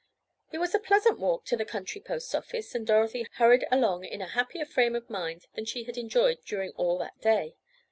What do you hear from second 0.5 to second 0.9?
It was a